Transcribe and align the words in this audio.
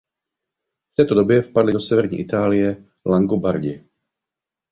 V 0.93 0.95
této 0.95 1.15
době 1.15 1.41
vpadli 1.41 1.73
do 1.73 1.79
severní 1.79 2.19
Itálie 2.19 2.85
Langobardi. 3.05 3.85